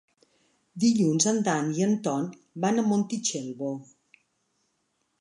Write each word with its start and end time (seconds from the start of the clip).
Dilluns 0.83 1.27
en 1.33 1.37
Dan 1.49 1.69
i 1.81 1.85
en 1.89 1.95
Ton 2.09 2.27
van 2.67 2.83
a 2.85 2.89
Montitxelvo. 2.91 3.73